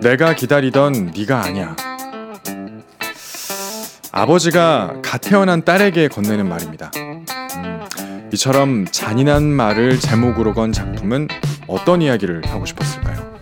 내가 0.00 0.34
기다리던 0.34 1.12
네가 1.16 1.42
아니야. 1.42 1.76
아버지가 4.12 4.96
갓 5.02 5.18
태어난 5.22 5.64
딸에게 5.64 6.08
건네는 6.08 6.48
말입니다. 6.48 6.90
음, 6.96 7.24
이처럼 8.32 8.86
잔인한 8.90 9.42
말을 9.44 9.98
제목으로 9.98 10.54
건 10.54 10.72
작품은 10.72 11.28
어떤 11.66 12.02
이야기를 12.02 12.42
하고 12.46 12.64
싶었을까요? 12.64 13.34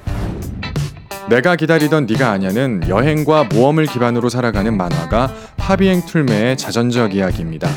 내가 1.29 1.57
기다리던 1.57 2.07
네가 2.07 2.31
아니야는 2.31 2.89
여행과 2.89 3.45
모험을 3.45 3.87
기반으로 3.87 4.29
살아가는 4.29 4.77
만화가 4.77 5.35
파비행 5.57 6.07
툴메의 6.07 6.57
자전적 6.57 7.15
이야기입니다. 7.15 7.69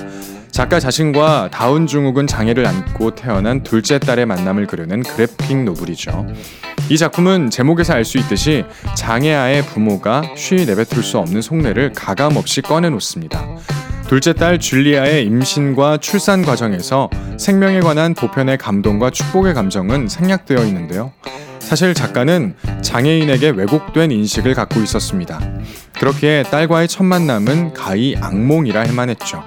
작가 0.52 0.80
자신과 0.80 1.50
다운 1.52 1.88
중욱은 1.88 2.28
장애를 2.28 2.66
안고 2.66 3.16
태어난 3.16 3.62
둘째 3.62 4.00
딸의 4.00 4.26
만남을 4.26 4.68
그려낸 4.68 5.04
그래픽 5.04 5.64
노블이죠. 5.64 6.28
이 6.88 6.98
작품은 6.98 7.50
제목에서 7.50 7.94
알 7.94 8.06
수 8.06 8.20
있듯이 8.20 8.64
장애아의 8.96 9.66
부모가 9.66 10.22
쉬 10.36 10.54
내뱉을 10.54 11.02
수 11.02 11.18
없는 11.18 11.42
속내를 11.42 11.94
가감없이 11.94 12.62
꺼내놓습니다. 12.62 13.44
둘째 14.08 14.34
딸 14.34 14.60
줄리아의 14.60 15.26
임신과 15.26 15.98
출산 15.98 16.44
과정에서 16.46 17.10
생명에 17.40 17.80
관한 17.80 18.14
보편의 18.14 18.60
감동과 18.60 19.10
축복의 19.10 19.56
감정은 19.56 20.08
생략되어 20.08 20.64
있는데요. 20.66 21.12
사실 21.58 21.96
작가는 21.96 22.56
장애인에게 22.84 23.50
왜곡된 23.50 24.12
인식을 24.12 24.54
갖고 24.54 24.80
있었습니다. 24.82 25.40
그렇기에 26.00 26.44
딸과의 26.44 26.88
첫 26.88 27.04
만남은 27.04 27.74
가히 27.74 28.16
악몽이라 28.22 28.82
할 28.82 28.94
만했죠. 28.94 29.44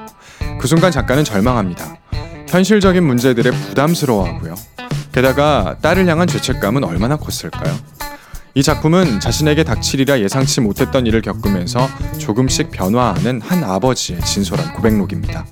그 0.60 0.66
순간 0.66 0.90
작가는 0.90 1.22
절망합니다. 1.22 1.98
현실적인 2.48 3.04
문제들에 3.04 3.52
부담스러워하고요. 3.52 4.56
게다가 5.12 5.76
딸을 5.80 6.06
향한 6.08 6.26
죄책감은 6.28 6.84
얼마나 6.84 7.16
컸을까요? 7.16 7.74
이 8.54 8.62
작품은 8.62 9.20
자신에게 9.20 9.64
닥치리라 9.64 10.20
예상치 10.20 10.60
못했던 10.60 11.06
일을 11.06 11.22
겪으면서 11.22 11.88
조금씩 12.18 12.70
변화하는 12.70 13.40
한 13.40 13.62
아버지의 13.62 14.20
진솔한 14.22 14.72
고백록입니다. 14.74 15.46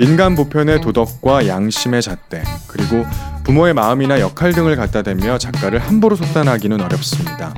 인간 0.00 0.34
보편의 0.34 0.80
도덕과 0.80 1.46
양심의 1.46 2.00
잣대, 2.02 2.42
그리고 2.66 3.04
부모의 3.44 3.74
마음이나 3.74 4.18
역할 4.18 4.52
등을 4.52 4.74
갖다 4.76 5.02
대며 5.02 5.36
작가를 5.36 5.78
함부로 5.78 6.16
속단하기는 6.16 6.80
어렵습니다. 6.80 7.54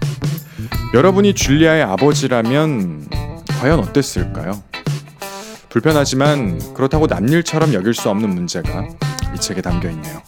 여러분이 0.93 1.35
줄리아의 1.35 1.83
아버지라면 1.85 3.09
과연 3.61 3.79
어땠을까요? 3.79 4.61
불편하지만 5.69 6.75
그렇다고 6.75 7.07
남일처럼 7.07 7.73
여길 7.75 7.95
수 7.95 8.11
없는 8.11 8.29
문제가 8.29 8.89
이 9.35 9.39
책에 9.39 9.63
담겨 9.63 9.89
있네요. 9.91 10.23